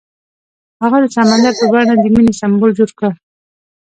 [0.81, 3.11] هغه د سمندر په بڼه د مینې سمبول جوړ کړ.